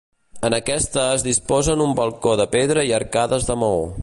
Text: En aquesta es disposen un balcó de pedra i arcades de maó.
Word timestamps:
En 0.47 0.55
aquesta 0.57 1.03
es 1.17 1.25
disposen 1.27 1.85
un 1.87 1.95
balcó 2.01 2.35
de 2.43 2.51
pedra 2.57 2.87
i 2.91 2.99
arcades 3.03 3.51
de 3.53 3.63
maó. 3.67 3.89